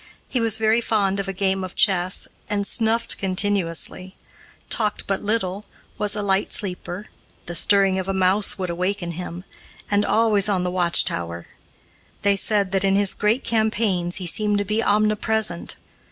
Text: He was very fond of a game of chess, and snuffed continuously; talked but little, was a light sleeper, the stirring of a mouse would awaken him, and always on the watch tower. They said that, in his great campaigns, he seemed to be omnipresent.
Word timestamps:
He 0.27 0.41
was 0.41 0.57
very 0.57 0.81
fond 0.81 1.19
of 1.19 1.27
a 1.27 1.31
game 1.31 1.63
of 1.63 1.75
chess, 1.75 2.27
and 2.49 2.65
snuffed 2.65 3.19
continuously; 3.19 4.15
talked 4.67 5.05
but 5.05 5.21
little, 5.21 5.65
was 5.99 6.15
a 6.15 6.23
light 6.23 6.49
sleeper, 6.49 7.05
the 7.45 7.53
stirring 7.53 7.99
of 7.99 8.07
a 8.07 8.11
mouse 8.15 8.57
would 8.57 8.71
awaken 8.71 9.11
him, 9.11 9.43
and 9.91 10.03
always 10.03 10.49
on 10.49 10.63
the 10.63 10.71
watch 10.71 11.05
tower. 11.05 11.49
They 12.23 12.35
said 12.35 12.71
that, 12.71 12.83
in 12.83 12.95
his 12.95 13.13
great 13.13 13.43
campaigns, 13.43 14.15
he 14.15 14.25
seemed 14.25 14.57
to 14.57 14.65
be 14.65 14.81
omnipresent. 14.83 15.75